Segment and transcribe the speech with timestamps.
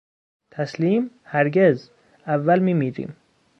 [0.51, 1.89] تسلیم؟ هرگز!
[2.27, 3.15] اول میمیریم!